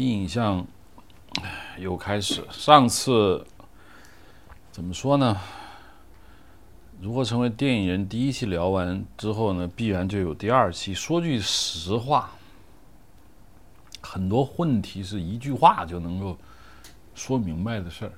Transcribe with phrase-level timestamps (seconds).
[0.00, 0.66] 影像
[1.78, 2.42] 又开始。
[2.50, 3.46] 上次
[4.70, 5.38] 怎么说呢？
[7.00, 8.08] 如何成为电影人？
[8.08, 10.94] 第一期聊完之后呢，必然就有第二期。
[10.94, 12.30] 说句实话，
[14.00, 16.38] 很多问题是一句话就能够
[17.14, 18.12] 说明白的事儿。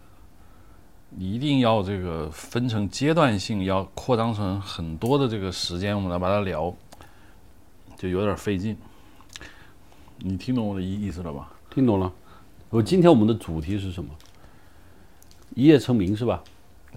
[1.16, 6.74] 你一定要这个分成阶段性，要扩张成很多的这个时间，我们来把它聊，
[7.96, 8.76] 就有点费劲。
[10.18, 11.53] 你听懂我的意意思了吧？
[11.74, 12.12] 听懂了。
[12.70, 14.08] 我今天我们的主题是什么？
[15.56, 16.40] 一夜成名是吧？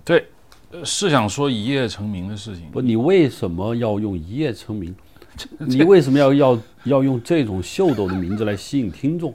[0.05, 0.27] 对，
[0.69, 2.69] 呃是想说一夜成名的事情。
[2.69, 4.95] 不，你为什么要用一夜成名？
[5.57, 9.33] 你为什么要要要用这种秀逗的名字来吸引听众？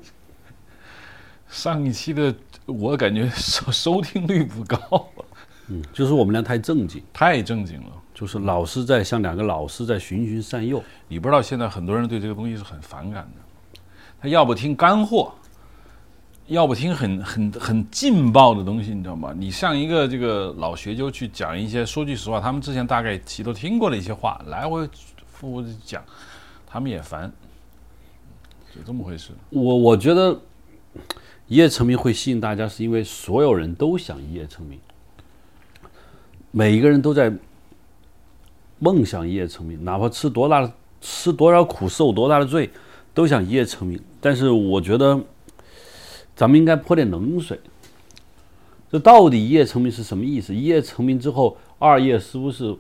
[1.49, 2.33] 上一期的
[2.65, 5.09] 我感觉收收听率不高，
[5.67, 7.91] 嗯，就是我们俩太正经，太正经了。
[8.15, 10.81] 就是老师在像两个老师在循循善诱。
[11.09, 13.42] 你不知道现在很多人对这个东西是很反感的，
[14.23, 15.35] 他要不听干货，
[16.47, 19.35] 要不听很很很劲爆的东西，你知道吗？
[19.37, 24.89] 你像一个这个老学究去讲一些，说句实话，他们之前大概其都听过的一些话，来回
[25.27, 26.01] 复复讲，
[26.65, 27.33] 他们也烦，
[28.73, 29.33] 就这么回事。
[29.51, 30.41] 我我觉得
[31.49, 34.79] 一夜成名会吸引大家，是因为所有人都想一夜成名，
[36.53, 37.33] 每一个人都在
[38.79, 42.71] 梦想一夜成名，哪怕吃多大的吃多少苦，受多大的罪，
[43.15, 44.01] 都想一夜成名。
[44.21, 45.21] 但是我觉得
[46.35, 47.59] 咱们应该泼点冷水。
[48.91, 50.55] 这到底一夜成名是什么意思？
[50.55, 52.77] 一夜成名之后，二夜是不是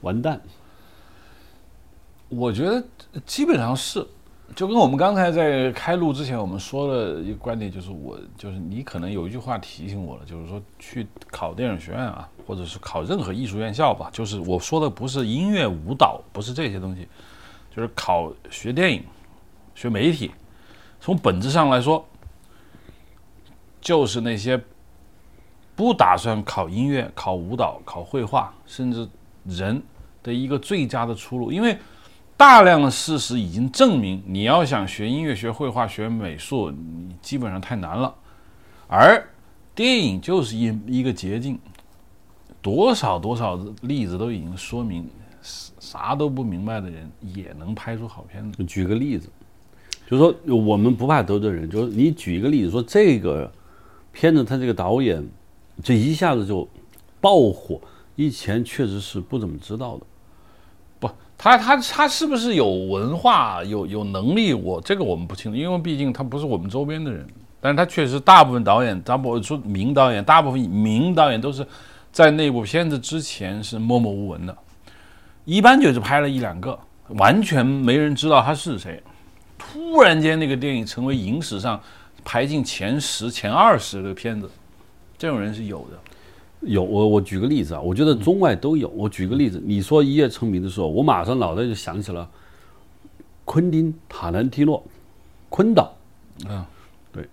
[0.00, 0.40] 完蛋？
[2.28, 2.82] 我觉得
[3.24, 4.04] 基本上是，
[4.56, 17.06] 就跟我们刚才在开录之前我们说的一个观点，就是我就是你可能有一句话提醒我了，就是说去考电影学院啊，或者是考任何艺术院校吧，就是我说的不是音乐舞蹈，不是这些东西，
[17.76, 19.04] 就是考学电影、
[19.74, 20.30] 学媒体，
[21.00, 22.06] 从本质上来说，
[23.80, 24.62] 就是那些
[25.74, 29.08] 不打算考音乐、考舞蹈、考绘画，甚至
[29.44, 29.82] 人
[30.22, 31.78] 的一个最佳的出路，因为。
[32.34, 38.12] 大量的事实已经证明，你要想学音乐、学绘画、学美术，你基本上太难了。
[38.88, 39.24] 而
[39.76, 41.56] 电影就是一一个捷径，
[42.60, 45.08] 多少多少例子都已经说明，
[45.40, 48.64] 啥都不明白的人也能拍出好片子。
[48.64, 49.30] 举个例子，
[50.12, 53.50] 就是说我们不怕得罪人，就是你举一个例子，说这个
[54.12, 55.26] 片子他这个导演
[55.82, 56.68] 这一下子就
[57.18, 57.80] 爆火，
[58.14, 60.04] 以前确实是不怎么知道的。
[61.00, 64.52] 不，他他他是不是有文化、有有能力？
[64.52, 67.26] 我这个我们不清楚，因为毕竟他不是我们周边的人。
[67.58, 71.66] 但是他确实，大部分导演，咱不说名导演，大部分名导演都是
[72.10, 74.54] 在那部片子之前是默默无闻的，
[75.46, 76.78] 一般就是拍了一两个，
[77.16, 79.02] 完全没人知道他是谁。
[79.72, 81.80] 突然间，那个电影成为影史上
[82.22, 84.50] 排进前十、前二十的片子，
[85.16, 85.98] 这种人是有的。
[86.60, 88.86] 有我我举个例子啊，我觉得中外都有。
[88.90, 92.28] 我举个例子，你说一夜成名的时候，我马上脑袋就想起了
[93.46, 94.84] 昆汀·塔兰提诺，
[95.48, 95.96] 昆导。
[96.46, 96.68] 啊，
[97.10, 97.26] 对，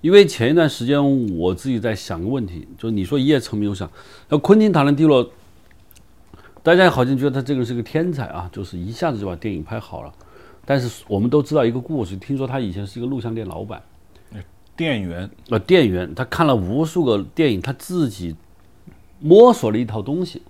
[0.00, 1.00] 因为前一段时间
[1.38, 3.88] 我自己在想个问题，就是你说一夜成名，我想，
[4.28, 5.30] 那昆汀·塔兰提诺，
[6.60, 10.12] 大家好像觉得他这个人是个天才啊，就是一下子就把电影拍好了。
[10.64, 13.82] 但是我们都知道一个故事，听说他以前是一个录像店老板，
[14.76, 18.34] 店员，呃，店员，他看了无数个电影，他自己。
[19.20, 20.42] 摸索了一套东西，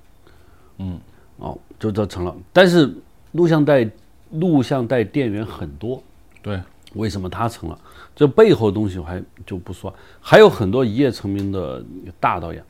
[0.78, 0.98] 嗯，
[1.36, 2.34] 哦，就这成了。
[2.52, 2.92] 但是
[3.30, 3.88] 录像带
[4.32, 6.02] 录像带店员很多，
[6.42, 6.60] 对，
[6.94, 7.78] 为什么他成了？
[8.16, 11.84] 这背后的东西我还就不说，还有很多一夜成名的
[12.18, 12.64] 大导演。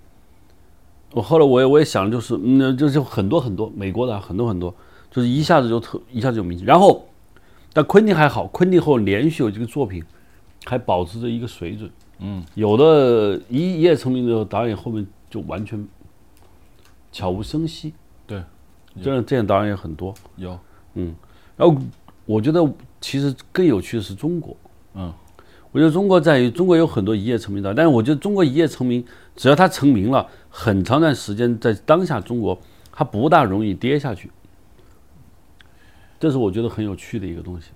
[1.13, 4.75] 我后来我也我也想，就是嗯，就是很多很多美国的很多很多，
[5.11, 6.65] 就是一下子就特一下子就名气。
[6.67, 7.07] 然后，
[7.75, 10.03] 但昆汀还好，昆汀后连续有几个作品
[10.65, 11.91] 还保持着一个水准。
[12.21, 15.87] 嗯，有的一一夜成名的导演后面就完全。
[17.17, 17.95] 悄无声息，
[18.27, 18.43] 对，
[19.01, 20.59] 这样这样导演也很多，有，
[20.95, 21.15] 嗯，
[21.57, 21.81] 然后
[22.27, 22.69] 我觉得
[23.01, 24.57] 其实更有趣的是中国，
[24.95, 25.13] 嗯，
[25.71, 29.05] 我觉得中国在于中国有很多一夜成名的，但是我觉得中国一夜成名，
[29.37, 32.59] 只要他成名了，很长段时间在当下中国，
[32.91, 34.29] 他不大容易跌下去，
[36.19, 37.71] 这是我觉得很有趣的一个东西。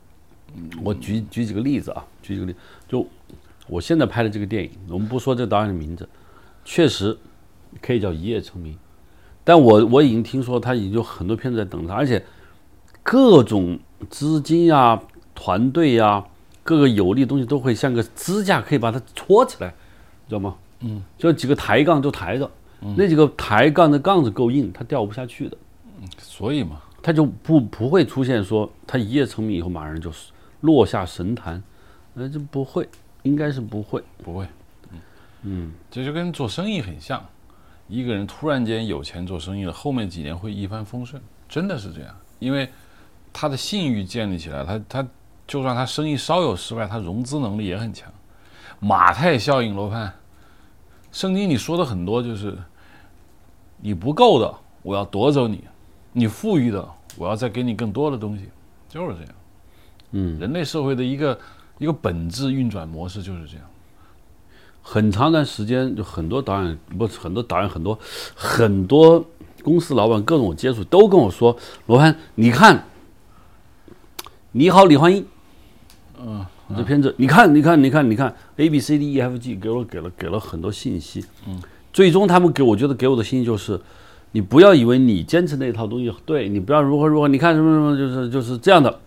[0.82, 2.54] 我举举几个例子啊，举几个例，
[2.88, 3.06] 就
[3.66, 6.08] 我现在拍的这个电影，我们不说这导演的名字，
[6.64, 7.16] 确实
[7.82, 8.76] 可以叫一夜成名。
[9.44, 12.24] 但我我已经听说他已经有很多片子在等他，而且
[13.02, 13.78] 各种
[14.10, 15.00] 资金呀、
[15.34, 16.24] 团队呀、
[16.62, 19.74] 各个有利的东西都会像个支架，可以把它戳起来，
[20.28, 20.56] 知道吗？
[20.80, 22.50] 嗯，就几个抬杠就抬着，
[22.96, 25.56] 那几个抬杠的杠子够硬，它掉不下去的。
[26.00, 30.12] 嗯，所以嘛，他就不不会出现说他一夜成名以后马上就
[30.60, 31.62] 落下神坛，
[32.14, 32.86] 呃，就不会，
[33.22, 34.04] 应该是不会。
[34.22, 34.46] 不会，
[35.40, 37.24] 嗯，这就跟做生意很像，
[37.88, 42.68] 一个人突然间有钱做生意了，后面几年会一帆风顺，真的是这样，因为
[43.32, 45.08] 他的信誉建立起来，他他
[45.46, 48.12] 就算他生意稍有失败，他融资能力也很强。
[48.80, 50.12] 马太效应，罗盘，
[51.10, 52.54] 圣经里说的很多，就是
[53.78, 55.56] 你不够的，我要夺走你；
[56.12, 56.86] 你富裕的，
[57.18, 58.44] 我要再给你更多的东西，
[58.88, 59.32] 就是这样。
[60.12, 61.38] 嗯，人类社会的一个
[61.78, 63.66] 一个本质运转模式就是这样。
[64.80, 67.98] 很长一段时间，就很多导演不是很多导演，很多
[68.34, 69.22] 很多
[69.62, 71.54] 公司老板各种接触都跟我说
[71.84, 72.84] ：“罗盘，你看，
[74.52, 75.26] 你好，李焕英，
[76.18, 81.60] 嗯，这片子，你看，你看，你看，你看，A B C D E F G 给我给了给了很多信息，嗯，
[81.92, 83.78] 最终他们给我觉得给我的信息就是，
[84.32, 89.00] 你不要以为你坚持那套东西对，你不要如何如何，你看什么什么，就是就是这样的。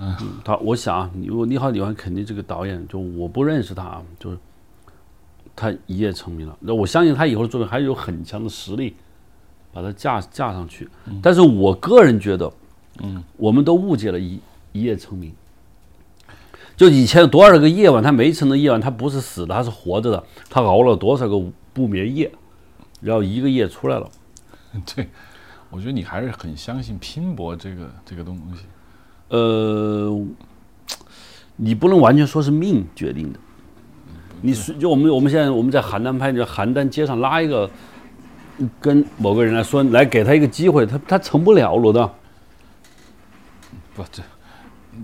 [0.00, 4.38] 嗯，他我想啊，如果你好，李焕肯定这个导演就我不认识他啊，就是
[5.54, 6.56] 他一夜成名了。
[6.60, 8.94] 那我相信他以后的作品还有很强的实力，
[9.70, 10.88] 把他架架上去。
[11.22, 12.50] 但是我个人觉得，
[13.02, 14.40] 嗯，我们都误解了一
[14.72, 15.30] 一夜成名。
[16.74, 20.24] 就以前有多少个夜晚，他没成的夜晚，他不是死的，他是活着的。
[20.48, 21.38] 他熬了多少个
[21.74, 22.32] 不眠夜，
[23.02, 24.10] 然后一个夜出来了。
[24.94, 25.08] 对，
[25.70, 28.64] 我觉得你还是很相信拼搏这个这个东西。
[29.28, 30.26] 呃，
[31.56, 33.38] 你不能完全说是命决定的。
[34.40, 37.70] 你是就我们我们现在我们在邯郸拍，就邯郸街上拉一个，
[38.80, 42.12] 跟某个人来说，来给他一个机会，他他成不了，罗道。
[43.94, 44.22] 不，这，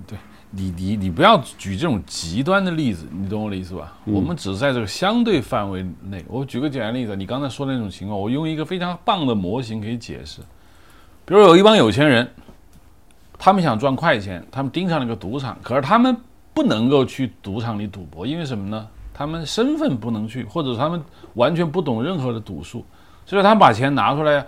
[0.06, 0.18] 对
[0.50, 3.98] 你你你不要举这种极端的例子，你懂我的意思吧？
[4.04, 6.24] 我们只是在这个相对范围内。
[6.28, 10.40] 我举个简单例子，你刚才说的那种情况，我用一个非常棒的模型可以解释。
[11.24, 12.28] 比如有一帮有钱人。
[13.40, 16.16] 他们想赚快钱，他们盯上了个赌场，可是他们
[16.52, 18.88] 不能够去赌场里赌博，因为什么呢？
[19.14, 21.00] 他们身份不能去，或者他们
[21.34, 22.84] 完全不懂任何的赌术，
[23.24, 24.44] 所以他们把钱拿出来，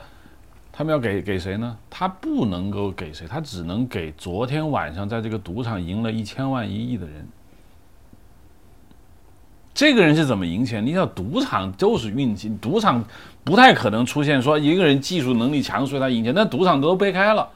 [0.80, 1.76] 他们要给给谁呢？
[1.90, 7.28] 他不能够给谁，他只能给昨天晚上在这个赌场赢了一千万一亿的人。
[9.74, 10.82] 这个人是怎么赢钱？
[10.86, 13.04] 你知道，赌场就是运气，赌场
[13.44, 17.46] 不太可能出现说一个人技术能力强，所以他赢钱，那赌场都被开了。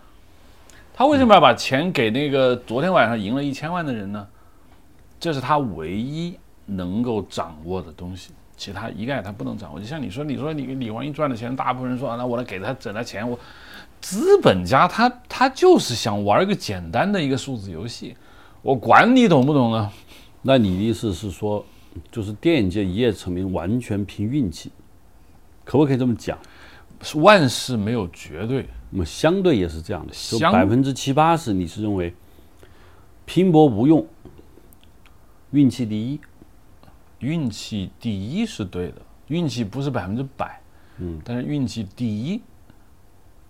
[0.93, 4.29] 他为什么要把钱给那个昨天晚上赢了一千万的人呢？
[5.19, 6.37] 这是他唯一
[6.67, 9.81] 能够掌握的东西，其他一概他不能掌握。
[9.81, 13.29] 就像你说，你说你李焕英赚的钱，大部分人说啊，那我来给他整了钱。
[13.29, 13.39] 我
[14.01, 18.17] 资本家他他就是想玩一个简单的一个数字游戏，
[18.63, 19.91] 我管你懂不懂呢？
[20.43, 21.65] 那你的意思是说，
[22.11, 24.71] 就是电影界一夜成名完全凭运气，
[25.65, 26.39] 可不可以这么讲？
[27.17, 28.69] 万事没有绝对。
[28.91, 32.15] 那么相对也是这样的，就百分之七八十，你是认为
[33.25, 34.07] 拼搏无用，
[35.51, 36.21] 运气第一，
[37.25, 38.97] 运气第一是对的，
[39.29, 40.61] 运气不是百分之百，
[40.99, 42.41] 嗯，但是运气第一，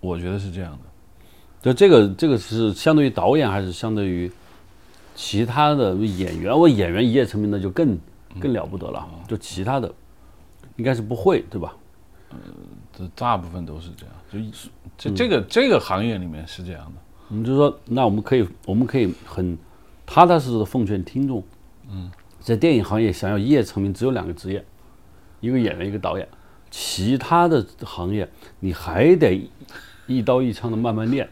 [0.00, 0.78] 我觉得是这样的。
[1.60, 4.30] 就这个这个是相对于导演还是相对于
[5.14, 6.56] 其他的演员？
[6.56, 7.98] 我演员一夜成名的就更
[8.38, 9.92] 更了不得了，就其他的
[10.76, 11.74] 应该是不会，对吧？
[12.30, 12.36] 呃，
[12.92, 14.58] 这大部分都是这样，就
[14.98, 17.00] 这这个这个行业里面是这样的。
[17.28, 19.56] 我们就说，那我们可以我们可以很
[20.04, 21.42] 踏踏实实的奉劝听众，
[21.88, 22.10] 嗯，
[22.44, 24.62] 在电影行业想要一夜成名，只有两个职业，
[25.40, 26.28] 一个演员，一个导演。
[26.70, 28.28] 其他的行业
[28.60, 29.48] 你还得
[30.06, 31.26] 一刀一枪的慢慢练。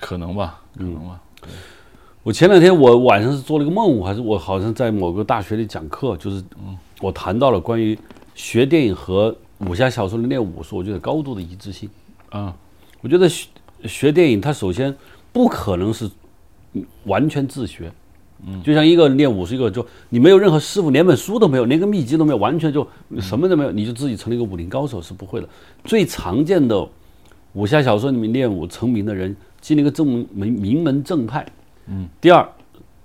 [0.00, 1.22] 可能吧，可能吧。
[2.24, 6.42] 我前两天我晚上是做了一个梦，还是我好像在某个大学里讲课，就是
[7.00, 7.96] 我谈到了关于
[8.34, 11.88] 学电影和武侠小说里练武术，我觉得高度的一致性。
[12.30, 12.56] 啊，
[13.00, 13.48] 我觉得学
[13.84, 14.96] 学电影，它首先
[15.32, 16.10] 不可能是
[17.04, 17.92] 完全自学。
[18.46, 22.86] 嗯，就像一个练武术，一个就你没有任何师傅，连本书都没有，连个秘籍都没有，完全就
[23.18, 25.48] 什么都没有，你就自己成了一个武林高手是不会的。
[25.84, 26.88] 最常见的
[27.52, 31.46] 武侠小说里面练武成名的人，进了一个正门名门正派。
[31.86, 32.48] 嗯，第二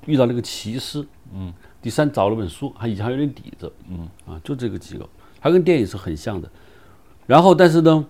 [0.05, 1.05] 遇到那个奇师。
[1.33, 1.51] 嗯，
[1.81, 3.69] 第三找了本书，还以前还有点底子。
[3.89, 5.05] 嗯，啊，就这个几个，
[5.41, 6.49] 它跟电影是很像的。
[7.25, 8.05] 然后，但是呢，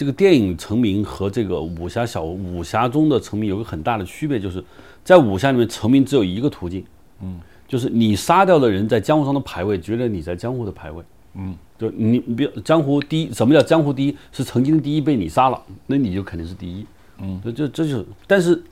[0.00, 4.64] 这个电影成名和这个武侠小武侠中的成名有个很大的区别，就是
[5.04, 6.82] 在武侠里面成名只有一个途径，
[7.20, 7.38] 嗯，
[7.68, 11.04] 就是你杀掉的人在江湖上的排位，决定你在江湖的排位。
[11.34, 14.16] 嗯，就你你别江湖第一，什么叫江湖第一？
[14.32, 16.86] 是曾经的第一被你杀了，那你就肯定是第一。
[17.18, 18.62] 嗯，这这这就是，但是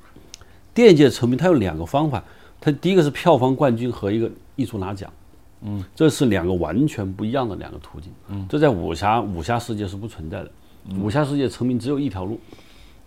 [0.73, 2.25] 电影界成名，它有两个方法，
[2.59, 5.13] 它第一个是票房冠军和一个艺术拿奖。
[5.61, 8.11] 嗯，这是两个完全不一样的两个途径。
[8.29, 10.51] 嗯，这在武侠武侠世界是不存在的。
[10.97, 12.41] 武侠世界成名只有一条路，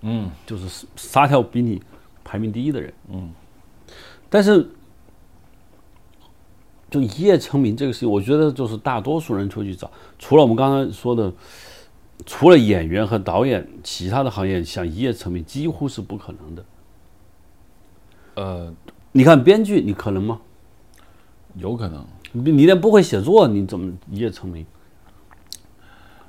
[0.02, 1.82] 嗯，就是杀掉比你
[2.24, 2.94] 排名第一的人。
[3.12, 3.32] 嗯，
[4.30, 4.70] 但是
[6.90, 11.34] 就一夜成名这个事情，我觉得就是大多数人出去找，除了我们刚才说的，
[12.26, 16.66] 除了演员和导演，其他的行业想一夜成名几乎是不可能的。
[18.36, 18.74] 呃，
[19.12, 20.40] 你看编剧，你可能吗？
[21.56, 22.06] 有可能。
[22.34, 24.66] 你你连不会写作，你怎么一夜成名？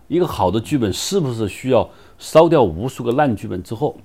[0.08, 3.96] 一个好的剧本是不是需要烧掉无数个烂剧本之后？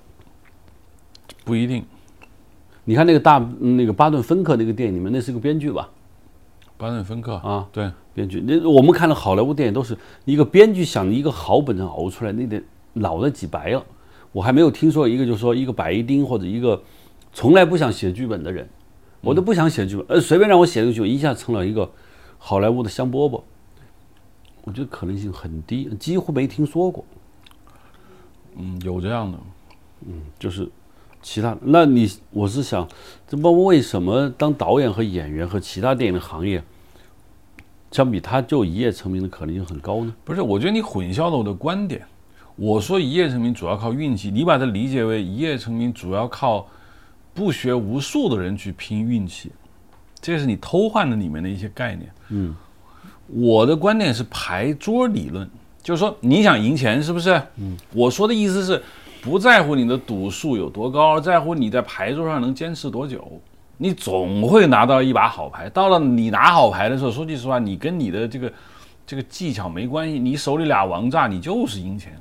[1.43, 1.85] 不一定。
[2.85, 5.89] 你看那个大那个巴顿芬克那个电影里面，那是个编剧吧？
[6.77, 8.41] 巴顿芬克啊，对，编剧。
[8.47, 12.61] 那我们看了好莱坞电影都是一个编剧想一个好本子熬出来，那得
[12.93, 13.83] 脑袋挤白了。
[14.31, 16.81] 我还没有听说一个，就是说一个白丁或者一个
[17.33, 18.69] 从来不想写剧本的人，
[19.21, 21.89] 我都不想写剧本，呃，随便让我写个剧本，一下成了一个
[22.37, 23.41] 好莱坞的香饽饽。
[24.67, 27.05] 我觉得可能性很低，几乎没听说过。
[28.57, 29.39] 嗯，有这样的，
[30.05, 30.67] 嗯，就是
[31.21, 31.57] 其他。
[31.61, 32.85] 那你我是想，
[33.25, 36.61] 这么为什么当导演和演员和其他电影的行业
[37.93, 40.13] 相比，他就一夜成名的可能性很高呢？
[40.25, 42.05] 不是，我觉得你混淆了我的观点。
[42.57, 46.67] 我说一夜成名主要靠运气，你把它理解为一夜成名主要靠
[47.33, 49.49] 不学无术的人去拼运气，
[50.19, 52.11] 这是你偷换的里面的一些概念。
[52.27, 52.53] 嗯。
[53.27, 55.49] 我的观点是牌桌理论，
[55.83, 57.41] 就是说你想赢钱是不是？
[57.57, 58.81] 嗯，我说的意思是，
[59.21, 63.25] 不在乎你的赌术有多高，在乎你在牌桌上能坚持多久。
[63.77, 68.51] 你总会拿到一把好牌，到了你拿好牌的时候，说句实话，你跟你的这个
[69.05, 72.17] 这个技巧没关系，你手里俩王炸，你就是赢钱。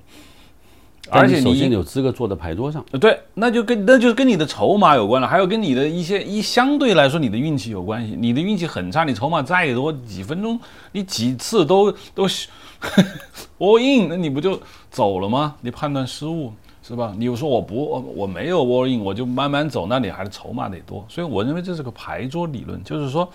[1.08, 8.16] 而且你首先有资格坐在牌桌上，对，那就跟那就是跟你的筹码有关了，还有跟你的一些一相对来说你的运气有关系。
[8.18, 10.58] 你的运气很差，你筹码再多，几分钟
[10.92, 12.26] 你几次都都
[13.58, 14.60] all in，那你不就
[14.90, 15.54] 走了吗？
[15.60, 17.14] 你判断失误是吧？
[17.16, 21.04] 你说我不我没有 all in，我就慢慢走，那你还是筹码得多。
[21.08, 23.28] 所以我认为这是个牌桌理论，就是说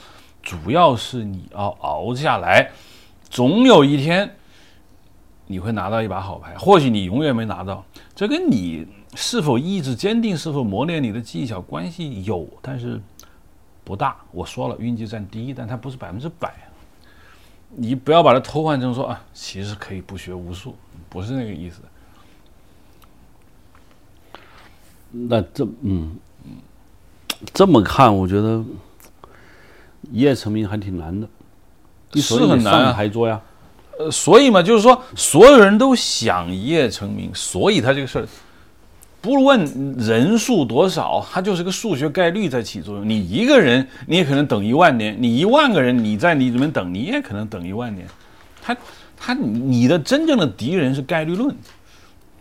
[0.44, 2.70] 主要是你要熬下来，
[3.30, 4.30] 总有一天。
[5.52, 7.84] 你会拿到一把好牌，或许你永远没拿到，
[8.16, 13.00] 这跟你是否意志坚定、是否磨练你的技巧关系有，但是
[13.84, 14.16] 不大。
[14.32, 16.54] 我说了，运气占第一，但它不是百分之百。
[17.76, 20.76] 你不要把它偷换成说啊，其实可以不学无术，
[21.10, 21.82] 不是那个意思。
[25.12, 26.16] 那这嗯
[27.54, 28.64] 这么看，我觉得
[30.10, 31.28] 一夜成名还挺难的，
[32.16, 33.42] 是很难牌桌呀。
[34.02, 38.28] 呃，所以嘛，就是说，所有人都想一夜成名，所以他这个事儿，
[39.22, 43.08] 不问人数多少，它就是个数学概率在起作用。
[43.08, 48.08] 你一个人，你也可能等一万年；你一万个人，你在你里面等，你也可能等一万年。
[48.64, 48.76] 他
[49.16, 51.56] 他，你的真正的敌人是概率论，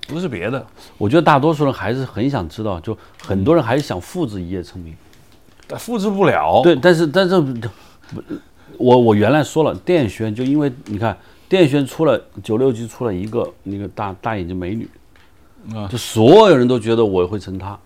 [0.07, 0.64] 不是别的。
[0.97, 4.95] 我觉得大多数人还是很想知道，就很多人还是想复制一夜成名，
[5.67, 6.62] 但复制不了。
[6.62, 7.35] 对，但是但是，
[8.79, 11.14] 我我原来说了，电影学院就因为你看。
[11.50, 14.88] 电宣出了九六级出了一个那个大大眼睛美女，
[15.75, 17.76] 啊，就所有人都觉得我会成她，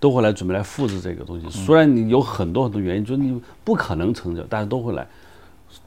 [0.00, 1.48] 都会来准备来复制这个东西。
[1.48, 5.06] 虽然你有很多很多原因，就是你不可能成就，大家都会来，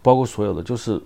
[0.01, 0.97] 包括所有的，就是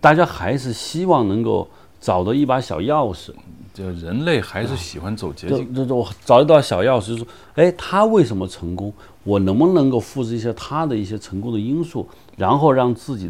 [0.00, 1.68] 大家还是希望能够
[2.00, 3.32] 找到一把小钥匙。
[3.74, 8.92] 就人类还是喜欢走捷径，就就我找一道小钥匙，就说，哎，他为什么成功？
[9.24, 13.28] 我能不能够复制一些他的一些成功的因素，然后让自己。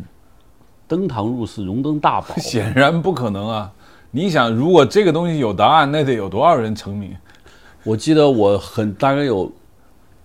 [0.89, 3.71] 登堂入室，荣登大宝， 显然不可能啊！
[4.11, 7.15] 你想，如果这个东西有答案，那得有多少人成名？
[7.85, 9.53] 我记得我很大概有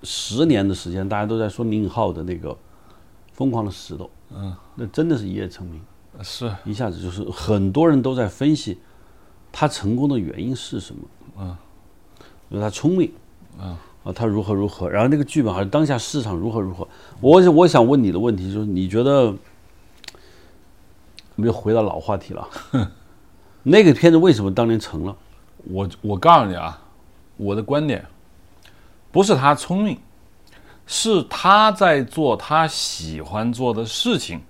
[0.03, 2.49] 十年的时间，大家都在说宁浩的那个
[3.33, 5.81] 《疯狂的石头》，嗯，那真的是一夜成名，
[6.21, 6.49] 是。
[6.63, 8.79] 一下子就是很多人都在分析
[9.51, 11.01] 他成功的原因是什么，
[11.39, 11.57] 嗯，
[12.49, 13.11] 因为他聪明，
[13.61, 16.87] 嗯，啊，他如何如何，然后那个剧本还是当下市场如何如何。
[17.19, 19.33] 我我想问你的问题就是，你觉得？
[21.35, 22.47] 我们又回到老话题了。
[23.63, 25.15] 那个片子为什么当年成了？
[25.65, 26.81] 我我告诉你啊，
[27.37, 28.05] 我的观点
[29.11, 29.97] 不是他聪明，
[30.85, 34.41] 是他在做他喜欢做的事情，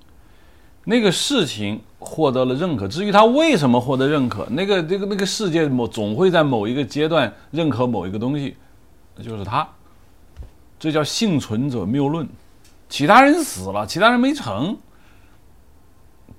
[0.86, 2.88] 那个事情获得了认可。
[2.88, 8.58] 至于他为什么获得认可，那个这个那个世界某总会在某一个阶段认可某一个东西，
[9.22, 9.68] 就是他。
[10.80, 12.28] 这叫幸存者谬论。
[12.90, 14.78] 其他人死了，其他人没成。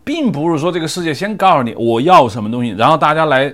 [0.05, 3.53] 并不是说这个世界先告诉你我要什么东西，然后大家来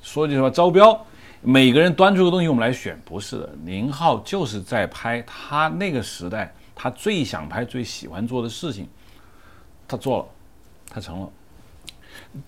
[0.00, 1.04] 说句什么招标，
[1.42, 3.50] 每个人端出个东西我们来选，不是的。
[3.64, 8.86] 宁浩就是在拍他那个时代他最想拍、最喜欢做的事情，
[9.88, 10.24] 他做了，
[10.88, 11.28] 他成了。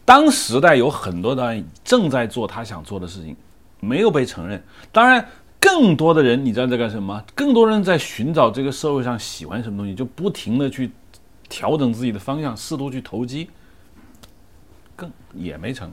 [0.05, 3.37] 当时代有很多导演正在做他想做的事情，
[3.81, 4.63] 没有被承认。
[4.93, 5.27] 当然，
[5.61, 7.23] 更多的人，你知道在干什么？
[7.35, 10.91] 更多人在寻找这个社会上喜欢什么东西，就不停的去
[11.49, 13.49] 调整自己的方向，试图去投机，
[14.95, 15.91] 更也没成。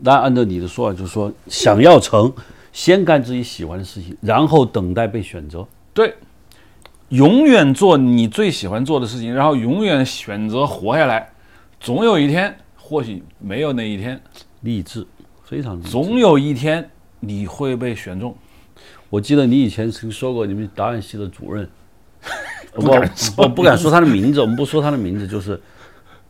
[0.00, 2.32] 那按照你的说法，就是说想要成，
[2.72, 5.66] 先干自己喜欢的事情，然后等待被选择。
[5.92, 6.14] 对，
[7.08, 11.32] 永远做你最喜欢做的事情，然后永远选择活下来。
[11.80, 14.20] 总有一天，或许没有那一天，
[14.60, 15.06] 励志，
[15.42, 15.90] 非常励志。
[15.90, 16.88] 总有一天
[17.20, 18.36] 你会被选中。
[19.10, 21.68] 我记得你以前曾说过，你们导演系的主任，
[22.74, 25.60] 不敢说我不敢说他的名字，我们不说他的名字，就是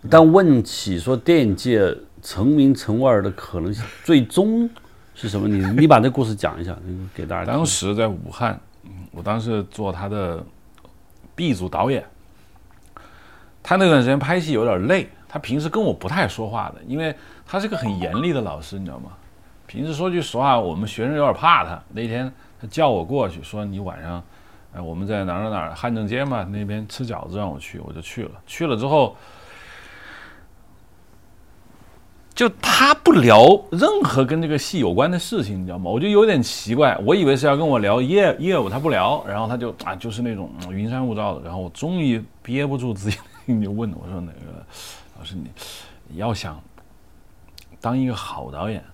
[0.09, 4.69] 但问起说电影界成名成腕儿的可能性，最终
[5.15, 5.47] 是什么？
[5.49, 7.45] 你你把这故事讲一下，你给大家。
[7.45, 10.45] 当时在武汉，嗯我当时做他的
[11.35, 12.05] B 组导演，
[13.63, 17.15] 他那段时间拍戏有点累，他平时跟我不太说话的，因为
[17.47, 19.11] 他是个很严厉的老师，你知道吗？
[19.67, 21.79] 平时说句实话，我们学生有点怕他。
[21.93, 24.23] 那天他叫我过去，说你晚上，
[24.75, 28.31] 哎，我们在哪儿哪儿汉正街嘛那边吃饺子，让我去，我就去了。
[28.47, 29.17] 去了之后，
[32.35, 35.91] 就他不聊任何跟这个戏有关的事情，你知道吗？
[35.91, 41.45] 我就有点奇怪，我以为是要跟我聊业业务，他不聊，然后他就啊，就是那种云山雾罩的。
[41.45, 43.19] 然后我终于憋不住自己，
[43.65, 44.65] 就问我说：“那个
[45.19, 45.35] 老师，
[46.07, 46.61] 你要想
[47.81, 48.85] 当一个好导演，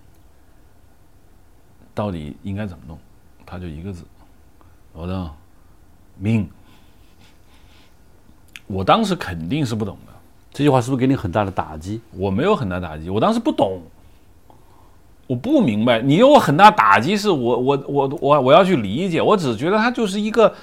[1.93, 2.97] 到底应该怎么弄？”
[3.45, 4.05] 他就一个字：
[4.93, 5.31] 我的
[6.19, 6.49] 命。
[8.67, 10.13] 我当时肯定是不懂的。
[10.53, 12.01] 这句话是不是给你很大的打击？
[12.13, 13.83] 我没有很大打击，我当时不懂，
[15.27, 16.01] 我不明白。
[16.01, 20.55] 你有我很大打击，是我我我我我要去理解，我只是觉得他就是一个，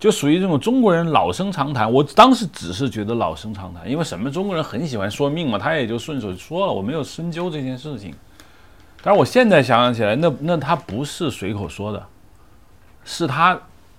[0.00, 1.90] 就属于这种中国人老生常谈。
[1.90, 8.12] 我当时只是觉得老生常谈，因为什么中国人很喜欢说命嘛，他也就顺手说了，我没有深究这件事情。
[9.02, 12.04] 但是我现在想想起来，那那他不是随口说的，
[13.04, 13.56] 是他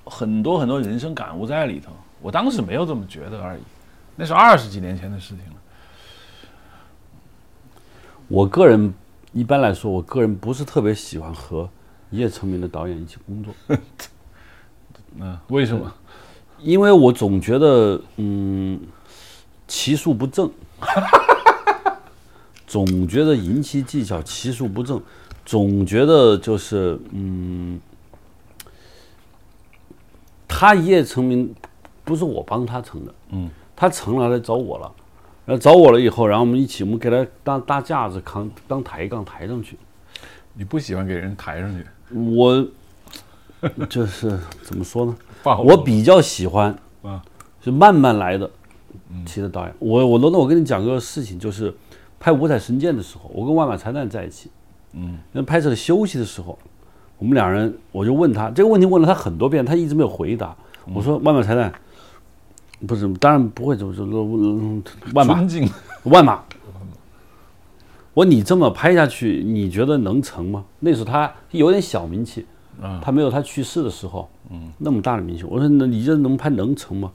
[0.09, 1.91] 很多很多人生感悟在里头。
[2.21, 3.61] 我当时没有这么觉得而已，
[4.15, 5.53] 那是二十几年前的事情了。
[8.27, 8.93] 我个人
[9.33, 11.69] 一般来说，我个人不是特别喜欢和
[12.09, 13.53] 一夜成名的导演一起工作，
[15.19, 15.93] 嗯，为什么？
[16.59, 18.79] 因为我总觉得，嗯，
[19.67, 20.51] 其术不正，
[22.65, 24.99] 总觉得赢棋技巧，其术不正，
[25.45, 27.79] 总觉得就是，嗯，
[30.59, 31.53] 他一夜成名
[32.03, 34.91] 不是我帮他成的，嗯，他成了来找我了，
[35.45, 39.77] 然后找我了以后，然后我们一起，我们给他当搭架子，扛当抬杠抬上去。
[40.55, 41.85] 你不喜欢给人抬上去？
[42.11, 42.67] 我
[43.87, 45.15] 就是怎么说呢？
[45.45, 47.23] 我比较喜欢啊，
[47.61, 48.49] 是慢慢来的
[49.27, 49.75] 其实导演。
[49.77, 51.71] 我我罗总，我跟你讲个事情，就是
[52.19, 54.49] 拍《五彩神剑》的时候，我跟万马才旦在一起。
[54.93, 56.57] 嗯，那拍摄的休息的时候，
[57.19, 60.55] 我们两人，我就问他这个问题，问了他很多遍，他一直没有回答。
[60.93, 61.71] 我说万马才旦，
[62.85, 64.05] 不是，当然不会这么说。
[64.05, 65.35] 嗯万马
[66.03, 66.43] 万马，
[68.13, 70.63] 我说你这么拍下去，你觉得能成吗？
[70.79, 72.45] 那时候他有点小名气，
[72.81, 75.43] 嗯他没有他去世的时候，嗯，那么大的名气。
[75.43, 77.11] 我说那你这能拍能成吗？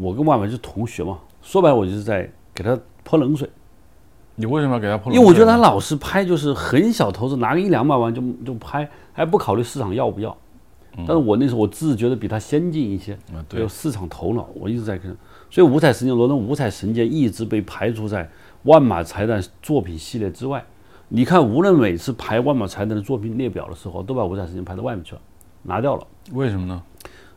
[0.00, 3.48] 我跟万马就是同学嘛，说白了我就是在给他泼冷水，
[4.38, 5.16] 你为什么要给他泼冷水呢？
[5.16, 10.34] 因为我觉得他老是拍就是很小投资，拿个一两百万就就拍，还不考虑市场要不要。
[10.98, 13.16] 但是我那时候我自己觉得比他先进一些，
[13.54, 15.16] 有，市场头脑，我一直在跟。
[15.50, 18.28] 所以五彩神剑，罗登五彩神剑一直被排除在
[18.64, 20.64] 万马才旦作品系列之外。
[21.08, 25.20] 你看，无论每次排万马才旦的作品列表的时候，都把五彩神剑排到外面去了，
[25.62, 26.06] 拿掉了。
[26.32, 26.82] 为什么呢？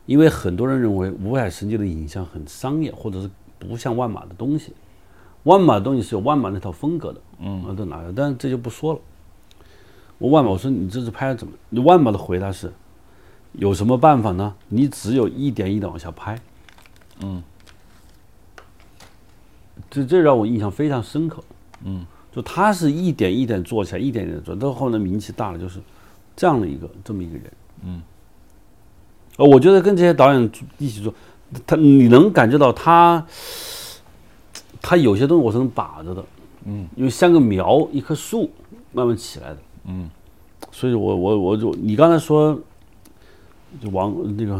[0.06, 4.72] 因为很多人认为五彩神剑的影像很商业，或者是不像万马的东西。
[5.44, 8.12] 万马的东西是有万马那套风格的，嗯，都拿着。
[8.14, 9.00] 但是这就不说了。
[10.18, 11.52] 我万马，我说你这次拍的怎么？
[11.70, 12.72] 你万马的回答是：
[13.52, 14.54] 有什么办法呢？
[14.68, 16.38] 你只有一点一点往下拍。
[17.20, 17.42] 嗯，
[19.90, 21.42] 这这让我印象非常深刻。
[21.84, 25.80] 嗯，就他是一点一点做起来，一点一点做，到后来名气大了，就是
[26.36, 27.52] 这样的一个这么一个人。
[27.84, 28.00] 嗯，
[29.38, 31.12] 呃，我觉得跟这些导演一起做，
[31.66, 33.26] 他你能感觉到他，
[34.82, 36.24] 他有些东西我是能把着的。
[36.64, 38.50] 嗯，因为像个苗，一棵树
[38.92, 39.58] 慢慢起来的。
[39.84, 40.10] 嗯，
[40.70, 42.58] 所以我我我就你刚才说，
[43.80, 44.54] 就王那个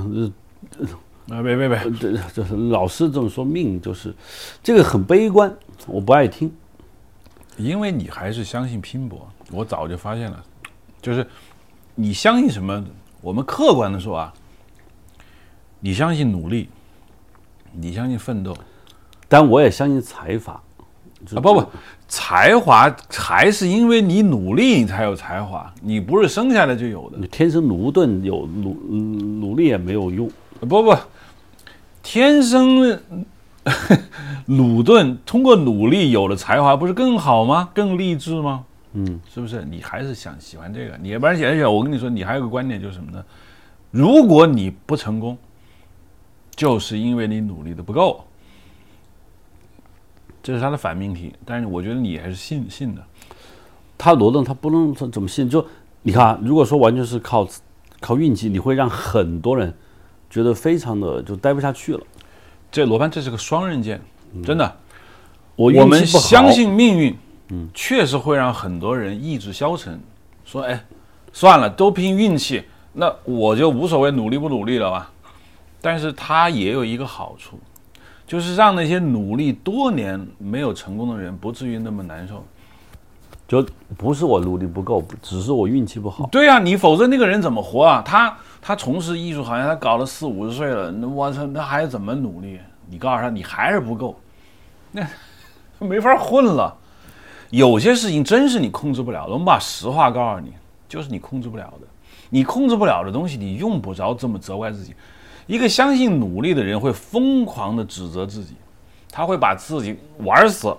[0.78, 4.14] 呃啊，别别别，这就是老师这么说，命就是
[4.62, 5.54] 这个很悲观，
[5.86, 6.50] 我不爱听。
[7.58, 10.44] 因为你还是相信拼搏，我早就发现了，
[11.00, 11.24] 就是
[11.94, 12.84] 你相信什么？
[13.20, 14.32] 我们客观的说啊，
[15.78, 16.68] 你相信努力，
[17.72, 18.56] 你相信奋斗，
[19.32, 21.64] 但我也相信才华，啊，不不，
[22.06, 27.16] 才华还是因为你努力你才有才华，你不是生下来就有的。
[27.16, 30.30] 你天生奴钝，有努嗯努力也没有用。
[30.60, 30.94] 不不，
[32.02, 33.00] 天生
[34.44, 37.70] 鲁钝，通过努力有了才华，不是更好吗？
[37.72, 38.62] 更励志吗？
[38.92, 39.64] 嗯，是不是？
[39.64, 40.98] 你还是想喜欢这个？
[41.00, 43.24] 你要不然而且我跟你说，你还有个观点就是什么呢？
[43.90, 45.38] 如果你不成功，
[46.54, 48.22] 就是因为你努力的不够，
[50.42, 51.32] 这是他的反命题。
[51.44, 53.02] 但是我觉得你还是信信的。
[53.96, 55.64] 他罗顿他不能他怎么信，就
[56.02, 57.46] 你看啊，如果说完全是靠
[58.00, 59.72] 靠运气，你会让很多人
[60.28, 62.00] 觉得非常的就待不下去了。
[62.70, 64.00] 这罗盘这是个双刃剑，
[64.44, 64.76] 真的。
[65.54, 67.14] 我我们相信命运，
[67.50, 70.00] 嗯，确实会让很多人意志消沉，
[70.44, 70.82] 说哎，
[71.32, 75.12] 算了，都拼运气，那我就无所谓努力不努力了吧。
[75.80, 77.60] 但是它也有一个好处，
[78.32, 82.42] 就是让那些努力多年没有成功的人不至于那么难受。
[83.46, 83.62] 就
[83.98, 86.26] 不是我努力不够，只是我运气不好。
[86.32, 88.00] 对啊，你否则那个人怎么活啊？
[88.02, 92.58] 他他从事艺术行业，他搞了四五十岁了，那我操，那还怎么努力？
[92.88, 94.18] 你告诉他，你还是不够，
[94.92, 95.06] 那
[95.86, 96.74] 没法混了。
[97.50, 100.54] 有些事情真是你控制不了的，我们把实话告诉你，
[100.88, 101.86] 就是你控制不了的。
[102.30, 104.94] 你控制不了的东西，你用不着这么责怪自己。
[105.46, 108.54] 一个相信努力的人会疯狂的指责自己，
[109.10, 110.74] 他会把自己玩死。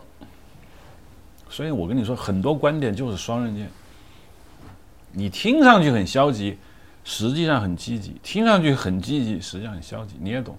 [1.49, 3.69] 所以我跟你说，很多观点就是双刃剑。
[5.12, 6.58] 你听上去很消极，
[7.04, 10.15] 实际上很积极；听上去很积极，实际上很消极。
[10.19, 10.56] 你也懂。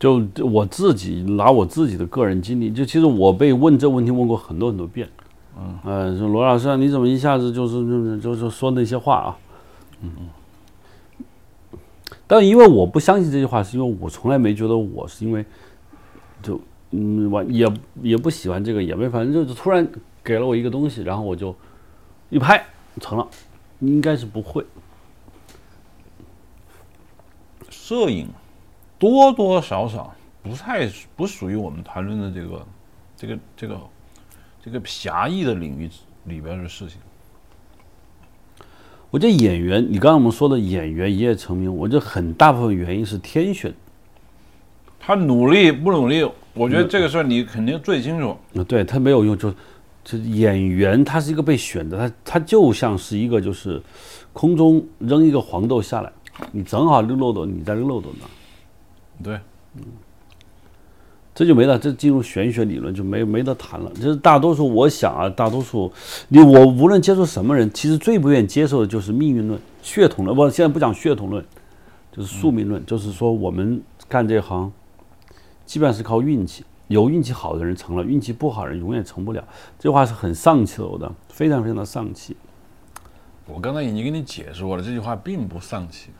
[0.00, 5.08] 就就我自己拿我自己的个人经历，就其实我被问这问题问过很多很多遍。
[5.56, 9.38] 嗯，呃，说罗老师啊，你怎么一下子就是就是就是说那些话啊？
[10.00, 10.28] 嗯嗯。
[12.32, 15.44] 但因为我不相信这句话，是因为我从来没觉得我是因为
[16.42, 16.58] 就
[16.90, 19.86] 嗯完也也不喜欢这个，也没反正就是突然
[20.24, 21.54] 给了我一个东西，然后我就
[22.30, 22.64] 一拍
[23.02, 23.28] 成了，
[23.80, 24.64] 应该是不会。
[27.68, 28.26] 摄影
[28.98, 32.66] 多多少少不太不属于我们谈论的这个
[33.14, 33.80] 这个这个
[34.64, 35.86] 这个狭义的领域
[36.24, 36.98] 里边的事情。
[39.12, 43.70] 我觉得演员，你刚刚我们说的演员一夜成名，我觉得很大部分原因是天选。
[44.98, 48.30] 他努力不努力，我觉得这个事儿你肯定最清楚。
[48.54, 49.52] 啊，对他没有用，就
[50.02, 53.82] 就演员他是一个被选的，他他就像是一个就是
[54.32, 56.10] 空中扔一个黄豆下来，
[56.50, 58.24] 你正好扔漏斗，你在扔漏斗呢，
[59.22, 59.38] 对，
[61.34, 63.90] 这就没了，这进入玄学理论就没没得谈了。
[63.94, 65.90] 就是大多数，我想啊，大多数
[66.28, 70.36] 你我无论接触什么人，其实最不愿意接受的就是命运论、血统论。
[70.36, 71.44] 不，现在不讲血统论，
[72.10, 74.70] 就是宿命论，就是说我们干这行，
[75.64, 76.64] 基本上是靠运气。
[76.88, 79.42] 有运气好的人成了，运气不好的人永远成不了。
[79.78, 82.36] 这话是很丧气的，我的非常非常的丧气。
[83.46, 86.10] 我刚才已经跟你解释过了，这句话并不丧气，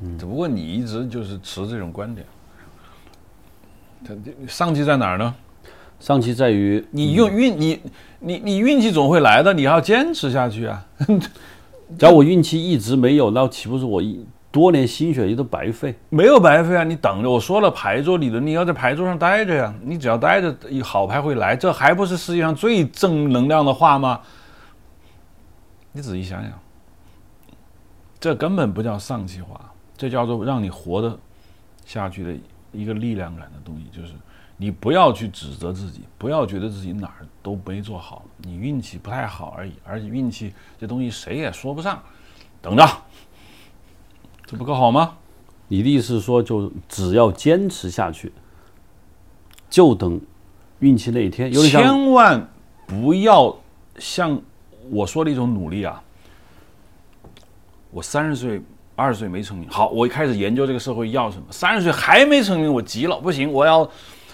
[0.00, 2.26] 嗯，只不过你一直就是持这种观点。
[4.06, 4.14] 他
[4.46, 5.34] 丧气在哪儿呢？
[6.00, 7.80] 上气在于你用运你
[8.18, 10.84] 你你运气总会来的，你要坚持下去啊！
[11.98, 15.94] 只要我运气一直没有，那岂不是我一多年心血也都白费？
[16.10, 16.84] 没有白费啊！
[16.84, 19.72] 你等着，我说了牌桌理论，你要在牌桌上待着呀。
[19.82, 24.20] 你只要待着，好牌会来，这还不是世界上最正能量的话吗？
[25.92, 26.52] 你仔细想想，
[28.20, 29.58] 这根本不叫丧气话，
[29.96, 31.18] 这叫做让你活得
[31.86, 32.34] 下去的
[32.74, 33.84] 一个力量感的东西。
[33.90, 34.12] 就是
[34.56, 39.72] 你不要去指责自己，不要觉得自己哪儿都没做好，你运气不太好而已。
[39.84, 42.02] 而且运气这东西谁也说不上，
[42.60, 42.86] 等着，
[44.44, 45.16] 这不够好吗？
[45.66, 48.30] 你的意思是说，就只要坚持下去，
[49.70, 50.20] 就等
[50.80, 51.52] 运气那一天。
[51.52, 52.46] 有千万
[52.86, 53.56] 不要
[53.98, 54.40] 像
[54.90, 56.02] 我说的一种努力啊！
[57.90, 58.60] 我三十岁、
[58.96, 61.44] 二十岁没成名，好，我一开始研究这个社会要什么。
[61.50, 63.88] 三十岁还没成名，我急了，不行，我要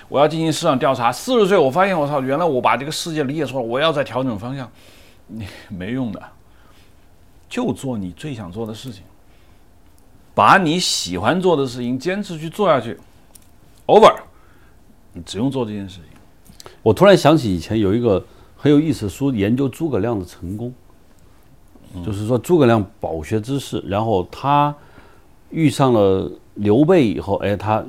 [0.09, 1.11] 我要进行市场调查。
[1.11, 4.71] 四十岁，我发现我操，原来我把这个世界理解错了，我要再调整方向。
[5.27, 6.23] 你没用的，
[7.49, 9.03] 就做你最想做的事情，
[10.35, 12.99] 把你喜欢做的事情坚持去做下去。
[13.87, 14.15] Over，
[15.13, 16.05] 你只用做这件事情。
[16.83, 18.23] 我突然想起以前有一个
[18.57, 20.75] 很有意思的书，研究诸葛亮的成功，
[22.05, 24.75] 就是说诸葛亮饱学之士，然后他
[25.51, 27.85] 遇上了刘备以后，哎，他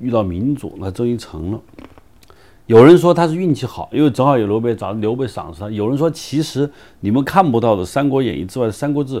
[0.00, 1.60] 遇到民主，那终于成了。
[2.66, 5.70] 有人说他是运气好，因为正好有刘备找刘备赏识他。
[5.70, 9.20] 有人说，其实你们看不到的《三国演义》之外的《三国志》，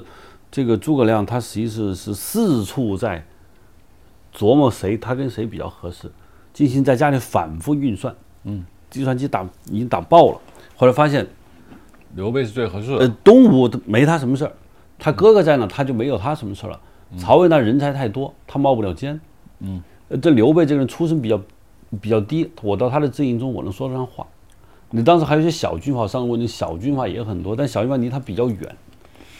[0.50, 3.24] 这个诸葛亮他实际是是四处在
[4.36, 6.10] 琢磨谁他跟谁比较合适，
[6.52, 8.14] 进行在家里反复运算。
[8.44, 10.40] 嗯，计算机打已经打爆了。
[10.76, 11.26] 后来发现，
[12.14, 14.52] 刘备是最合适呃的。，东吴没他什么事儿，
[14.98, 16.80] 他哥哥在呢，他就没有他什么事儿了。
[17.16, 19.18] 曹魏那人才太多，他冒不了尖。
[19.60, 19.82] 嗯，
[20.20, 21.40] 这刘备这个人出身比较
[22.00, 24.26] 比较低，我到他的阵营中，我能说得上话。
[24.90, 28.76] 你当时还有一些小军阀，上过问题小军阀也很多，但小军阀离他比较远。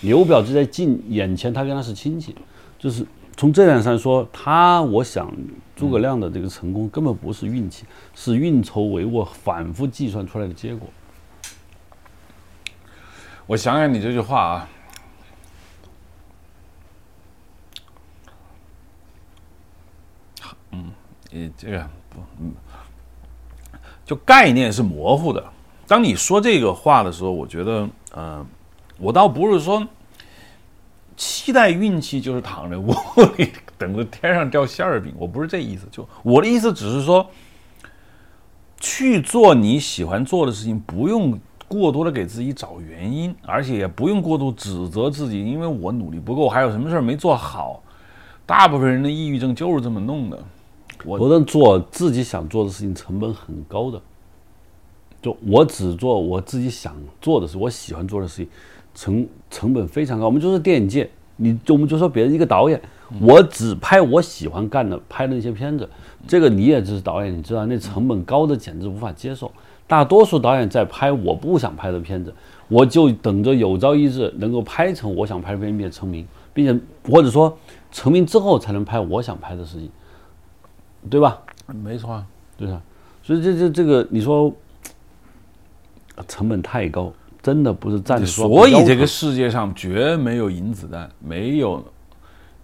[0.01, 2.35] 刘表就在近眼前，他跟他是亲戚，
[2.79, 3.05] 就是
[3.37, 5.31] 从这点上说，他我想
[5.75, 10.89] 诸葛亮的这个成功根本不是运气，是运筹帷幄、反复计算出来的结果。
[13.49, 14.69] 我想想你这句话啊，
[20.73, 20.93] 嗯，
[21.31, 22.53] 你这个不，嗯，
[24.05, 25.43] 就概念是模糊的。
[25.87, 28.47] 当你说这个话的时候，我觉得，呃，
[28.99, 29.89] 我倒不是说
[31.17, 32.95] 期待运气就是躺在窝
[33.39, 35.89] 里等着天上掉馅儿饼，我不是这意思。
[35.91, 37.31] 就我的意思，只是说
[38.79, 47.83] 去做你喜欢做的事情，不用过多的给自己找原因，而且也不用过度指责自己，因为我努力不够，还有什么事儿没做好。
[48.47, 50.39] 大部分人的抑郁症就是这么弄的。
[51.05, 54.01] 我我能做自己想做的事情，成本很高的。
[55.21, 58.49] 就我只做我自己想做的事，我喜欢做的事情，
[58.95, 60.27] 成成本非常高。
[60.27, 62.81] 我们就是电影界，你就我们就说别人一个导演，
[63.21, 65.89] 我只拍我喜欢干的拍的那些片子，
[66.27, 69.53] 这个你也只是导演，你知道那成本高的简直无法接受。
[69.88, 72.33] 大多数导演在拍我不想拍的片子，
[72.68, 77.57] 我就等着有朝一日能够拍成我想拍的片，并且成名，并且或者说
[77.90, 79.90] 成名之后才能拍我想拍的事情，
[81.09, 81.38] 对吧？
[81.66, 82.81] 没错啊，对吧？
[83.22, 84.53] 所以这这这个，你说
[86.27, 88.46] 成本太高，真的不是站着说。
[88.46, 91.83] 所以这个世界上绝没有银子弹，没有。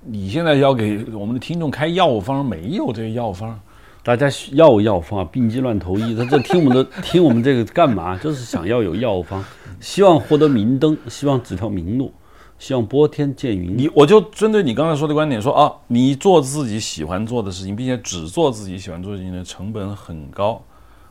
[0.07, 3.59] 你现在要给我们的听众开药方，没有这个药方。
[4.05, 6.15] 大家要药方，病急乱投医。
[6.15, 8.17] 他这听我们的 听我们这个干嘛？
[8.19, 9.43] 就是想要有药方，
[9.81, 12.13] 希望获得明灯，希望指条明路，
[12.59, 13.75] 希望拨天见云。
[13.79, 20.63] 你我就针对你刚才说的观点说啊，你做自己喜欢做的事情，并且只做自己喜欢做的事情的成本很高。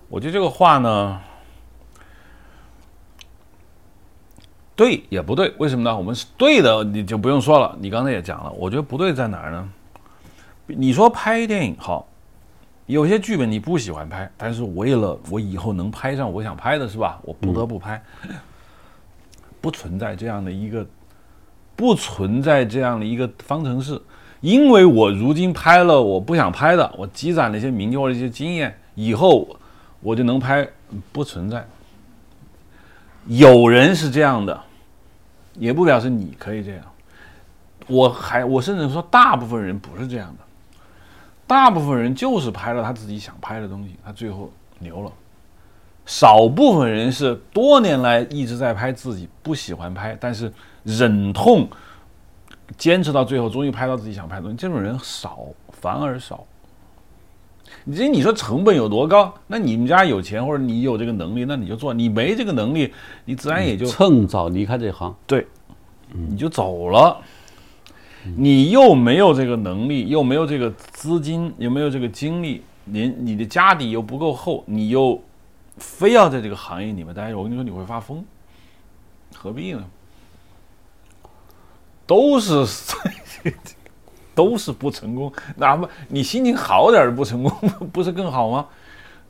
[0.07, 1.19] 我觉得这个话呢，
[4.75, 5.97] 对也不对，为什么呢？
[5.97, 7.75] 我们是对的，你就不用说了。
[7.79, 9.67] 你刚才也讲了，我觉得不对在哪儿呢？
[10.67, 12.07] 你说拍电影好，
[12.85, 17.19] 有些剧本你不喜欢拍，但是为了我以后能拍上我想拍的是吧？
[17.23, 18.01] 我不得不拍，
[19.61, 20.85] 不存在这样的一个。
[21.75, 23.99] 不存在这样的一个方程式，
[24.41, 29.57] 因为我如今拍了我不想拍的，我积攒了一些名气或者一些经验，以后
[29.99, 30.69] 我就能拍，
[31.11, 31.65] 不存在。
[33.25, 34.61] 有人是这样的，
[35.55, 36.83] 也不表示你可以这样。
[37.87, 40.43] 我还我甚至说，大部分人不是这样的，
[41.53, 45.11] 大部分人就是拍了他自己想拍的东西，他最后牛了。
[46.05, 50.51] 少部分人是多年来一直在拍自己不喜欢拍，但是
[50.83, 51.69] 忍痛
[52.75, 54.57] 坚持到最后，终于拍到自己想拍的东西。
[54.57, 55.39] 这种人少，
[55.71, 56.43] 反而少。
[57.85, 59.33] 你这你说成本有多高？
[59.47, 62.91] 那你们家有钱或者你有这个能力，那你就做；你没这个能力，
[63.25, 65.15] 你自然也就趁早离开这行。
[65.27, 65.47] 对，
[66.11, 67.21] 你就走了。
[68.37, 75.21] 你又没有这个能力，又没有这个资金，又没有这个精力，连你的家底又不够厚，你又
[75.77, 78.23] 非要在这个行业里面待着，我跟你说你会发疯，
[79.35, 79.83] 何必呢？
[82.05, 82.65] 都是
[84.35, 88.65] 都是不成功，哪怕你心情好点儿不成功， 不是更好吗？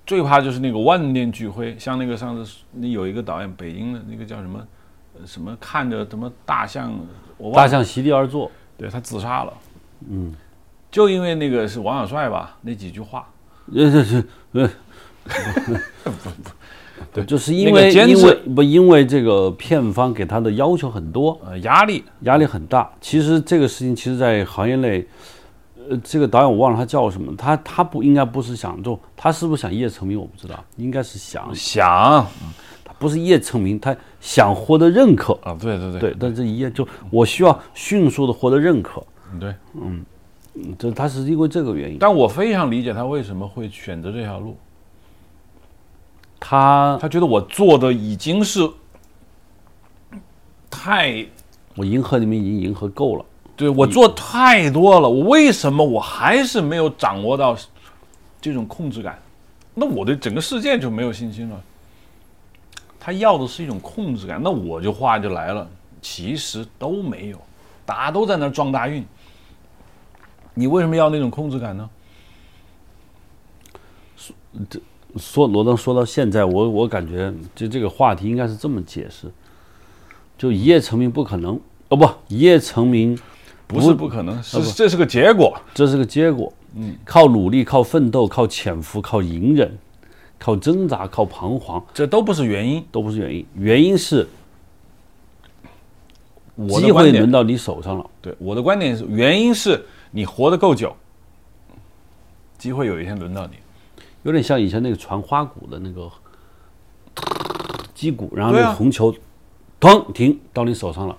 [0.05, 4.67] 最怕就是那个万念俱灰，像那个上次那有一个导演，北京的那个叫什么
[5.17, 6.93] 呃什么看着什么大象，
[7.37, 9.53] 我忘了大象席地而坐，对他自杀了，
[10.09, 10.33] 嗯，
[10.91, 13.27] 就因为那个是王小帅吧，那几句话，
[13.73, 14.69] 呃，这这呃，
[17.13, 22.89] 对，就是因为因为不因为这个片方给他的要求很多，呃，压力，压力很大。
[22.99, 25.05] 其实这个事情，其实，在行业内，
[25.89, 31.85] 呃，这个导演我忘了他叫什么，他他不应该不是想做，他是不是想一夜成名我不知道，应该是想，想。
[31.85, 32.25] 他
[33.03, 35.33] 不是一夜成名，他想获得认可。
[35.43, 39.05] 啊，对对对对，但这一夜就我需要迅速的获得认可，
[39.39, 40.03] 对，嗯
[40.79, 44.55] 这他是因为这个原因，但我非常理解他为什么会选择这条路，
[46.39, 48.69] 他他觉得我做的已经是
[50.69, 51.25] 太
[51.75, 57.57] 我迎合你们已经迎合够了，对我做太多了，我为什么我还是没有掌握到
[58.39, 59.19] 这种控制感？
[59.73, 61.59] 那我对整个世界就没有信心了。
[63.03, 65.69] 他要的是一种控制感，那我就话就来了，
[66.01, 67.37] 其实都没有，
[67.85, 69.03] 大家都在那撞大运。
[70.53, 71.89] 你为什么要那种控制感呢？
[74.15, 74.33] 说
[75.17, 79.29] 说罗登说到现在，我我感觉就这个话题应该是这么解释：
[80.37, 83.19] 就一夜成名不可能，哦不，一夜成名
[83.67, 85.59] 不是不可能，是这是个结果。
[85.73, 86.53] 这是个结果。
[86.75, 89.77] 嗯，靠努力，靠奋斗，靠潜伏，靠隐忍，
[90.43, 93.45] 靠挣扎，靠彷徨，这都不是原因，都不是原因。
[93.55, 94.27] 原因是
[96.55, 98.05] 我机会轮到你手上了。
[98.21, 100.93] 对，我的观点是，原因是你活得够久，
[102.57, 103.53] 机会有一天轮到你。
[104.23, 106.11] 有点像以前那个传花鼓的那个
[107.95, 109.15] 击鼓，然后那个红球，
[109.79, 111.17] 砰停到你手上了，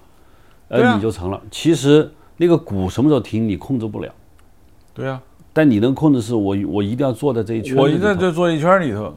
[0.69, 1.41] 呃，你就成了。
[1.51, 4.15] 其实那个鼓什么时候停，你控制不了。
[4.93, 5.23] 对啊。
[5.55, 7.77] 但你能控制是我，我一定要坐在这一圈。
[7.77, 9.17] 我一在这坐一圈里头，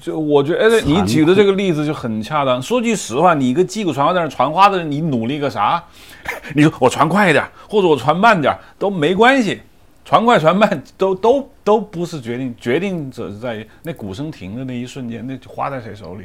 [0.00, 2.60] 就我觉得，哎，你举的这个例子就很恰当。
[2.60, 5.82] 说句实话，你一个击鼓传花在那传花的人，你努力个啥？
[6.56, 9.60] 你说我传快一点，或者我传慢点都没关系，
[10.04, 16.24] 传快传慢都都都不是决定，决定者是在于那鼓声停的那一瞬间，那花在谁手里。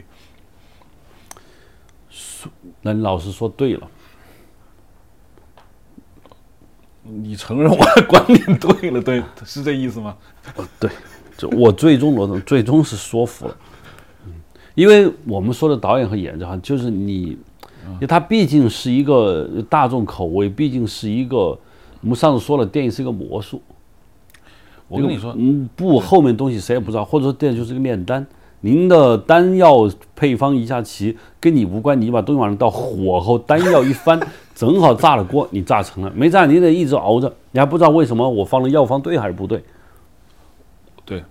[2.81, 3.87] 那老师说对了。
[7.11, 10.15] 你承认我的观点对了，对，是这意思吗？
[10.79, 10.89] 对，
[11.37, 13.55] 就我最终罗总 最终是说服了，
[14.75, 17.37] 因为我们说的导演和演员哈，就是你，
[17.85, 23.61] 因为他毕竟是一个大众口味，毕竟是一个，我们上次说了，电影是一个魔术。
[24.87, 28.25] 我跟你说，嗯，不，后面东西谁也不知道，或者说电影就是个炼丹，
[28.61, 34.19] 您的丹药配方一下棋跟你无关，你把东西往上倒，火候丹药一翻。
[34.53, 39.63] 正好炸了锅，你炸成了，没炸你得一直熬着，你还不知道为什么我放的药方对还是不对。
[41.03, 41.23] 对，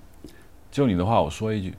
[0.72, 1.72] 就你的话，我说一句，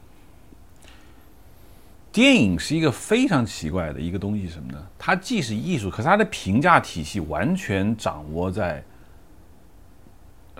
[2.14, 4.78] 电影是一个非常奇怪的一个东西，什么呢？
[4.98, 8.82] 它既是艺术，可是它的评价体系完全掌握在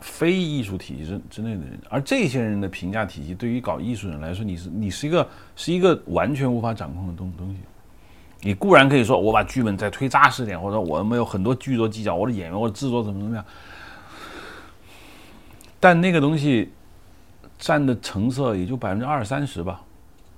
[0.02, 7.60] 非艺术体系之之内的人，而这些人的评价体系，对于搞艺术人来说，你是你是一个是一个完全无法掌控的东东西。
[8.42, 13.46] 你固然可以说，我把剧本再推扎实点，或者我们有很多剧作技巧，我的演员，我的制作怎么怎么样。
[15.80, 16.72] 但那个东西
[17.60, 19.82] 占的成色也就百分之二三十吧，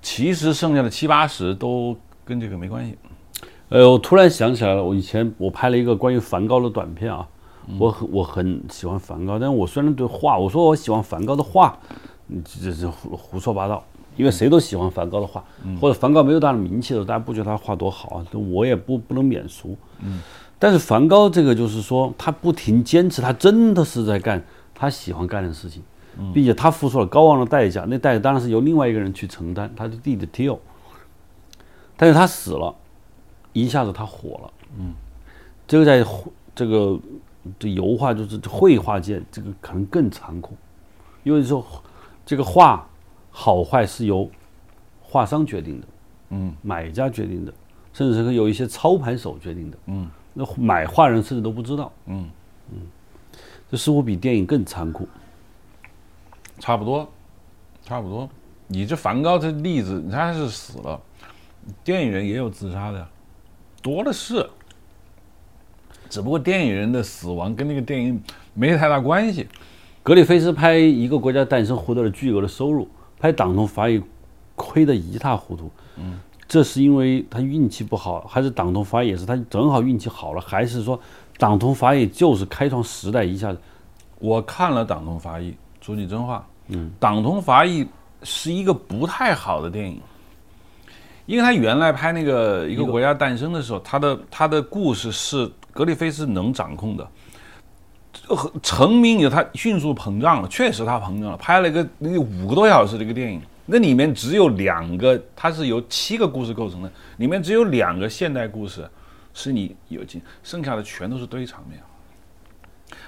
[0.02, 1.96] 其实剩下的七八十都
[2.26, 2.98] 跟这个没关系。
[3.70, 7.26] 呃，我突然想起来了，我以前我拍了一个关于梵高的短片啊，
[7.78, 11.78] 我很我很喜欢梵高，但是我虽然对画，我说我喜欢梵高的画，
[12.44, 13.82] 这这胡胡说八道。
[14.16, 15.42] 因为谁都喜欢梵高的画，
[15.80, 18.24] 或者梵高没有大的名气的时候，大家不觉得他画多好啊？
[18.32, 19.76] 我也不不能免俗。
[19.98, 20.20] 嗯，
[20.56, 24.40] 但是梵高这个就是说，他不停坚持，他真的是在干
[24.72, 25.82] 他喜欢干的事情，
[26.32, 30.58] 并且他付出了高昂的代价，那代价当然是由另外一个人去承担，他的弟弟 Tio。
[31.96, 32.72] 但是他死了，
[33.52, 34.52] 一下子他火了。
[34.78, 34.94] 嗯，
[35.66, 36.06] 这个在
[36.54, 36.96] 这个
[37.58, 40.54] 这油画就是绘画界，这个可能更残酷，
[41.22, 41.64] 因为说
[42.26, 42.86] 这个画。
[43.36, 44.30] 好坏是由
[45.02, 45.86] 画商决定的，
[46.30, 47.52] 嗯，买家决定的，
[47.92, 52.30] 甚至是有一些操盘手决定的，嗯，那买画人甚至都不知道，嗯
[52.70, 52.78] 嗯，
[53.68, 55.08] 这似乎比电影更残酷。
[56.60, 57.10] 差不多，
[57.82, 58.30] 差不多。
[58.68, 61.00] 你这梵高这例子，他是死了，
[61.82, 63.04] 电影人也有自杀的，
[63.82, 64.48] 多的是。
[66.08, 69.46] 只不过电影人的死亡跟那个电影没太大关系。
[70.02, 72.88] 格里菲斯拍一个国家诞生获得了巨额的收入。
[73.18, 74.02] 拍党同伐异，
[74.54, 75.70] 亏得一塌糊涂。
[75.96, 81.00] 嗯，这是因为他运气不好，还是党同伐异也是他正好运气好了，还是说
[81.38, 83.58] 党同伐异就是开创时代一下子？
[84.18, 87.86] 我看了党同伐异，说句真话，嗯，党同伐异
[88.22, 89.98] 是一个不太好的电影，
[91.26, 97.08] 因为他原来拍那个一个国家诞生的时候，他的他的故事是格里菲斯能掌控的。
[98.62, 100.48] 成名以后，他迅速膨胀了。
[100.48, 108.88] 确实，他膨胀了，拍了一个那五个多小时的一个电影，那里面只有两个，它是由七个故事构成的，里面只有两个现代故事
[109.34, 111.80] 是你有劲，剩下的全都是堆场面。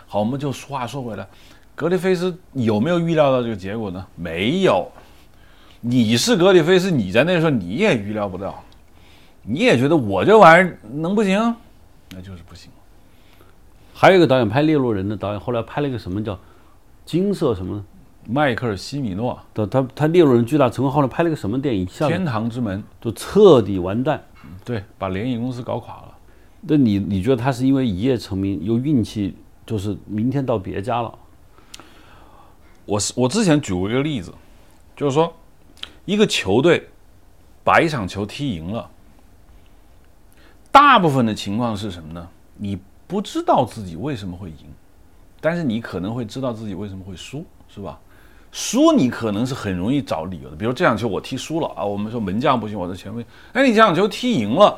[0.06, 1.26] 好，我们就话说回来，
[1.74, 4.04] 格里菲斯有没有预料到这个结果呢？
[4.16, 4.90] 没有。
[5.80, 8.64] 你是格里菲斯，你在那时候你也预料不到，
[9.42, 11.54] 你也觉得我这玩意儿能不行？
[12.10, 12.70] 那就是不行。
[13.92, 16.38] 还有一个导演拍《猎鹿人》的导演，后来拍了一个什么叫
[17.06, 17.84] “金色什么”，
[18.28, 21.86] 迈克尔·西米诺的他他《猎鹿人》巨大成功，后来拍了一个什么电影？
[22.08, 24.22] 《天堂之门》就彻底完蛋，
[24.64, 26.14] 对，把联影公司搞垮了。
[26.62, 31.18] 那你你觉得他是因为一夜成名，又运气，就是明天到别家了？
[32.84, 34.32] 我是我之前举过一个例子，
[34.96, 35.32] 就是说
[36.06, 36.88] 一个球队
[37.62, 38.90] 把一场球踢赢了，
[40.72, 42.26] 大部分的情况是什么呢？
[42.56, 42.78] 你。
[43.08, 44.66] 不知道自己为什么会赢，
[45.40, 47.96] 但是你可能会知道自己为什么会输，是吧？
[48.50, 54.76] 输你可能是很容易找理由的，比如这场球我踢输了啊，我们说门将不行，我的前卫，哎，你这场球踢赢了，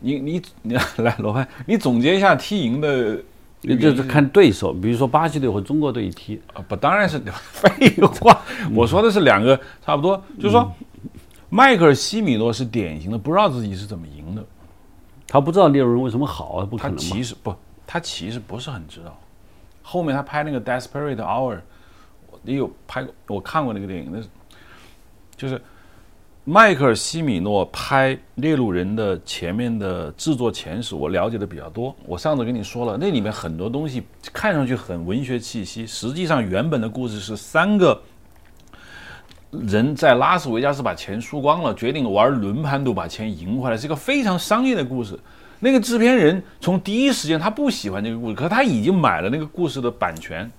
[0.00, 3.22] 你你你 来罗汉，你总结一下踢赢的。
[3.60, 7.18] 就是看对手，比如说巴西队和中国队一踢啊，不当然是
[7.52, 7.68] 废
[8.02, 8.40] 话。
[8.74, 10.72] 我说的是两个差不多，就是说，
[11.48, 14.44] 迈克尔西米诺是典型的不知道自己是怎么赢的，
[15.26, 17.54] 他不知道猎人为什么好啊，不可能他其实不，
[17.86, 19.18] 他其实不是很知道。
[19.82, 21.56] 后面他拍那个《Desperate Hour》，
[22.42, 24.28] 你有拍过，我看过那个电影，那是
[25.36, 25.60] 就是。
[26.50, 31.94] 迈克尔·西米诺拍《猎鹿人》的前面的制作前史，我了解的比较多。
[32.06, 38.00] 我上次跟你说了，那里面很多东西看上去很文学气息，实际上原本的故事是三个
[39.50, 45.20] 人在拉斯维加斯把钱输光了，决定玩轮盘赌把钱赢回来，是一个非常商业的故事。
[45.60, 50.50] 那个制片人从第一时间他不喜欢这个故事，可是他已经买了那个故事的版权。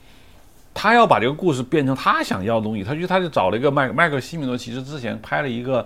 [0.73, 5.85] 他要把这个故事变成他想要的东西，他就他就找了一个麦麦克西米诺，其实之前拍了一个，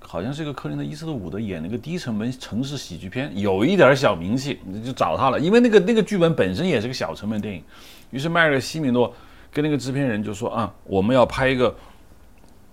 [0.00, 5.40] 好像是一个克林的伊斯特伍德演那个低成本城市喜剧片，有一点小名气，就找他了。
[5.40, 7.62] 因为那个那个剧本本身也是个小成本电影，
[8.10, 9.12] 于是迈克西米诺
[9.52, 11.74] 跟那个制片人就说啊，我们要拍一个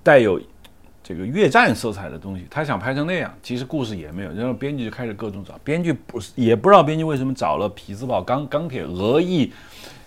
[0.03, 0.39] 带有
[1.03, 4.31] 这个越战色彩的东西，他想拍成那样，其实故事也没有。
[4.31, 9.51] 然后编剧就开始各种找，编剧不是也不知道编剧为什么找了匹兹堡钢钢铁俄裔。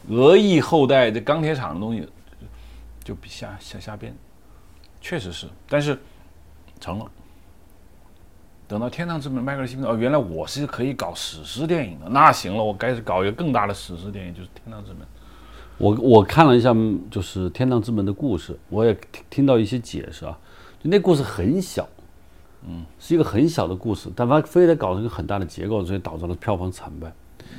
[0.09, 2.09] 俄裔后代的钢铁厂的东西，
[3.03, 4.14] 就比瞎瞎瞎编，
[5.01, 5.99] 确实是，但是
[6.78, 7.05] 成了。
[8.68, 15.03] 等到《天堂之门》，迈克尔·西米哦，原来我是可以搞史诗电影的，那行了，我开始搞一个更大的史诗电影，就是《天堂之门》。
[15.78, 16.72] 我我看了一下，
[17.11, 20.38] 就是《天堂之门》的故事，我也听听到一些解释啊，
[20.87, 21.89] 那故事很小，
[22.66, 27.12] 嗯，是一个很小的故事，但他非得搞成一个很大的结构，所以导致了票房惨败。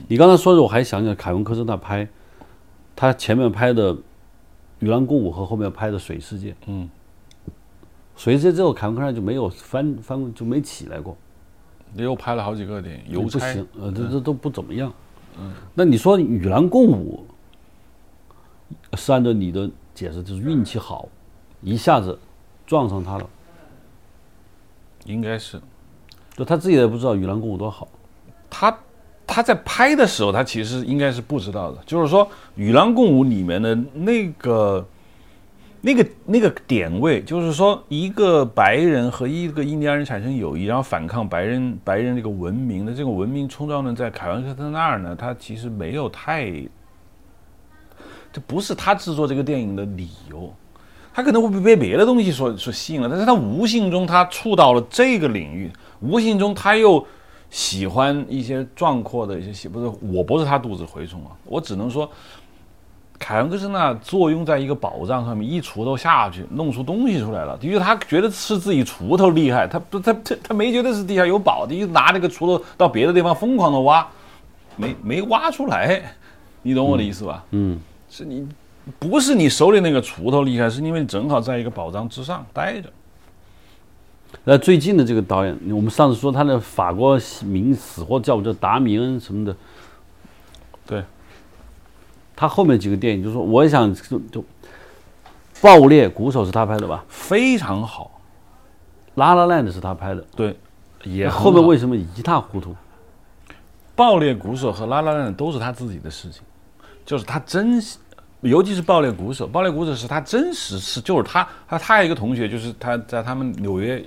[0.07, 2.07] 你刚才说的，我还想起来凯文·科斯纳拍。
[2.95, 3.93] 他前面拍的
[4.79, 6.89] 《与狼共舞》和后面拍的《水世界》，嗯，
[8.15, 11.15] 《水世界》之后，凯文·科斯就没有翻翻就没起来过。
[11.95, 13.39] 又拍了好几个电影，邮差，
[13.79, 14.91] 呃，这这都不怎么样。
[15.39, 17.25] 嗯，那你说《与狼共舞》
[18.97, 21.07] 是按照你的解释，就是运气好，
[21.61, 22.17] 一下子
[22.67, 23.27] 撞上他了，
[25.05, 25.59] 应该是，
[26.35, 27.87] 就他自己也不知道《与狼共舞》多好，
[28.49, 28.77] 他。
[29.29, 31.77] 他在拍的时候，他其实应该是不知道的。
[31.85, 34.87] 就是说，《与狼共舞》里面的那个、
[35.81, 46.49] 那个、那个点位，就是说，一个白人和一个印第安人产生友谊，然后反抗白人白人这个文明的这个文明冲撞呢，在凯文·科特那儿呢，他其实没有太，
[48.31, 50.51] 这不是他制作这个电影的理由。
[51.17, 57.05] 他可能会被别的东西所所吸引了，但是他无形中他触到了这个领域，无形中他又。
[57.49, 62.11] 喜欢一些壮阔的一些戏，不是我不是他肚子蛔虫啊，我只能说，
[63.17, 67.57] 凯文·科斯纳坐拥在一个宝藏上面，一锄头下去弄出东西出来了。
[67.61, 74.05] 因为他觉得是自己锄头厉害，他不他他他没觉得是地下有宝，就拿那个锄头到别的地方疯狂的挖，
[74.75, 76.01] 没没挖出来，
[76.63, 77.45] 你懂我的意思吧？
[77.51, 78.45] 嗯，是你
[78.99, 82.89] 不是你手里那个锄头厉害，是因为你正好在一个宝藏之上待着。
[84.43, 89.55] 那最近的这个导演，我们上次说他的法国名死活叫不叫达米恩什么的，
[90.85, 91.03] 对，
[92.35, 94.43] 他后面几个电影，就是说，我也想就就，
[95.61, 97.03] 爆裂鼓手是他拍的吧？
[97.09, 98.21] 非常好，
[99.15, 100.57] 拉拉烂的是他拍的，对，
[101.03, 102.75] 也后面为什么一塌糊涂？
[103.95, 106.41] 爆裂鼓手和拉拉烂都是他自己的事情，
[107.05, 107.81] 就是他真。
[108.47, 114.03] 尤其是爆裂鼓手，爆裂鼓手是他真实是就是他他他有一个同学，就是他在他们纽约，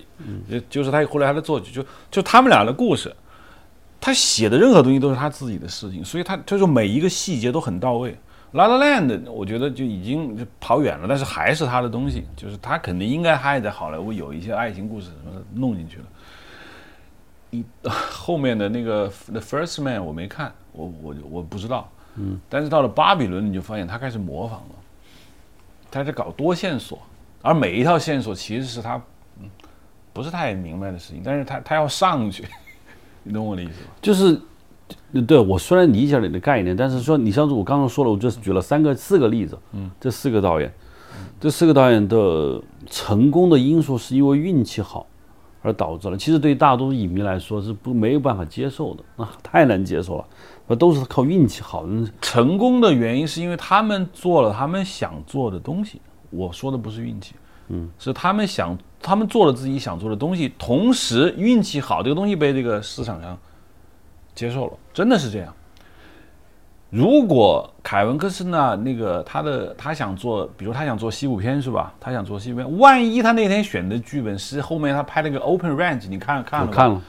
[0.48, 3.14] 也就是他后来他的作曲，就就他们俩的故事，
[4.00, 8.16] 他写的任何东西都是他自己的事情，所以他就是每一个细节都很到位。
[8.52, 16.04] La La Land 我觉得就已经就跑远了，但是还是他的东西，就是他肯定应该还在好莱坞有一些爱情故事什么的弄进去了。
[17.50, 21.90] 一后面的那个 The First Man 我没看，我我我不知道。
[22.20, 24.74] 嗯，但是到了巴比伦，你就发现他开始模仿了，
[25.90, 26.98] 他在搞多线索，
[27.40, 29.00] 而每一套线索其实是他，
[29.40, 29.48] 嗯，
[30.12, 32.44] 不是太明白的事情，但是他他要上去，
[33.24, 33.88] 你懂我的意思吗？
[34.02, 34.38] 就是，
[35.22, 40.72] 对我虽然理解了你的概念，但是说你像我刚刚说了，我就是举了三个四个例子，嗯，这四个导演，
[41.40, 45.06] 这四个导演的成功的因素是因为运气好
[45.62, 50.24] 而导致了，其实对于大多数影迷来说是不没有办法接受的，啊，太难接受了。
[50.76, 51.84] 都是靠运气好，
[52.20, 56.00] 成功的原因是因为他们做了他们想做的东西。
[56.30, 57.34] 我说的不是运气，
[57.68, 63.36] 嗯，是他们想，他们做了自己想做的东西，同时运气好，这个东西被这个市场上
[64.34, 65.52] 接受了，真的是这样。
[66.88, 71.94] 如果凯文·科斯纳那个他的他想做，比如他想做西部片是吧？
[72.00, 77.00] 他想做西部片，万一他那天选的剧本是后面他拍了个《Open Range》，你看看了看了，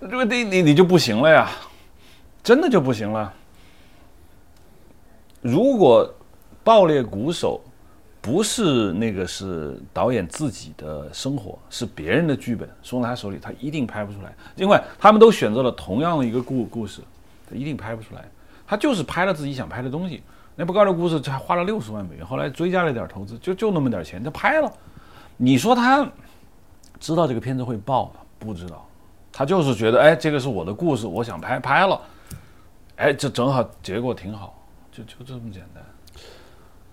[0.00, 1.48] 这个你你你就不行了呀，
[2.42, 3.32] 真的就不行了。
[5.40, 6.12] 如果
[6.64, 7.60] 爆裂鼓手
[8.20, 17.00] 不是那个是导演自己的生活，是别人的剧本送到他手里，他一定拍不出来，因为他们都选择了同样的一个故故事，
[17.48, 18.24] 他一定拍不出来。
[18.66, 20.22] 他就是拍了自己想拍的东西。
[20.56, 24.70] 那不高的故事才花了六十万美元，后来追加了点投资，就就那么点钱，他拍了。
[25.36, 26.04] 你说他
[26.98, 28.20] 知道这个片子会爆吗？
[28.40, 28.84] 不知道，
[29.32, 32.00] 他就是觉得，哎，这个是我的故事，我想拍，拍了，
[32.98, 34.52] 哎，这正好结果挺好，
[34.90, 35.82] 就就这么简单。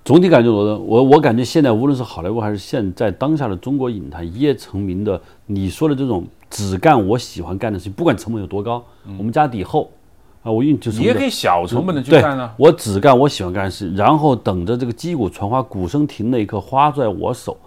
[0.03, 8.85] 总体感觉，我我我感觉现在无论是好莱坞还是现在当下的中国影坛一夜成名的，你说的这种只干我喜欢干的事情，不管成本有多高，
[9.17, 9.89] 我们家底厚
[10.43, 12.53] 啊，我运就是你也可以小成本的去对干啊。
[12.55, 17.57] 我只干我喜欢干的事，然后等着这个击鼓传花，鼓声停那一刻，花在我手。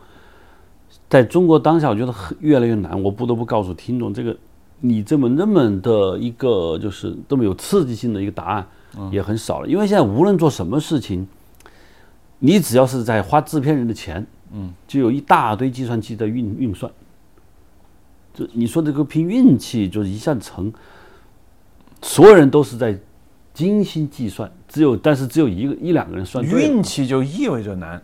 [1.09, 3.03] 在中国当下，我觉得很越来越难。
[3.03, 4.37] 我不得不告诉听众，这个
[4.81, 8.67] 你这么那么的一个就是这么有刺激性的一个答案，
[9.11, 9.67] 也很少了。
[9.67, 11.27] 因为现在无论做什么事情，
[12.39, 16.91] 你只要是在花制片人的钱，嗯，就有一大堆计算机在运运算。
[18.33, 20.73] 就你说这个凭运气，就是一下成，
[22.01, 22.97] 所有人都是在
[23.53, 28.01] 精心计算，只有但是只有一个一两个人算对了，运气就意味着难，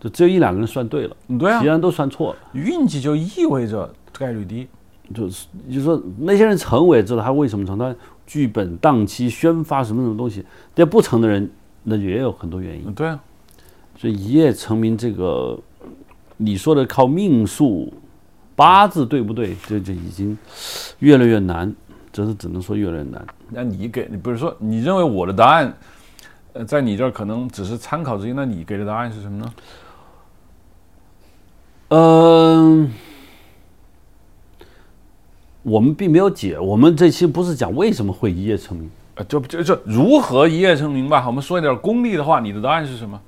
[0.00, 2.38] 就只有一两个人算对了，对啊其他人都算错了。
[2.52, 4.68] 运气就意味着概率低。
[5.12, 7.94] 就是就是说那些人成，我也知道他为什么成，他
[8.26, 10.44] 剧本档期宣发什么什么东西，
[10.74, 11.50] 但不成的人，
[11.82, 12.84] 那就也有很多原因。
[12.86, 13.20] 嗯对啊，
[13.98, 15.58] 所以一夜成名这个，
[16.38, 17.92] 你说的靠命数、
[18.56, 20.36] 八字对不对，这就已经
[21.00, 21.74] 越来越难，
[22.10, 23.26] 这是只能说越来越难。
[23.50, 25.76] 那你给你不是说你认为我的答案，
[26.54, 29.52] 呃，在你这儿可能只是参考之一，那你给的答案是什么呢？
[31.88, 32.90] 嗯，
[35.64, 41.24] 我们并没有解，我们这期不是讲为什么会一夜成名，呃，就就就如何一夜成名吧。
[41.26, 43.18] 我们说一点功利的话，你的答案是什么？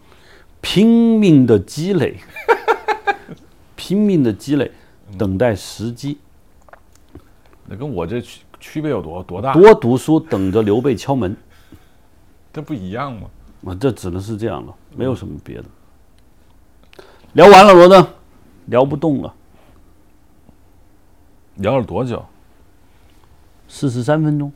[0.60, 2.16] 拼命的积累，
[3.74, 4.70] 拼命的积累，
[5.16, 6.18] 等待时机，
[7.64, 9.54] 那跟我这区区别有多多大？
[9.54, 11.34] 多读书，等着刘备敲门。
[12.52, 13.28] 这不一样吗？
[13.66, 15.64] 啊，这只能是这样了，没有什么别的。
[17.32, 18.06] 聊完了，罗登，
[18.66, 19.34] 聊不动了，
[21.56, 22.24] 聊了多久？
[23.68, 24.52] 四十三分钟。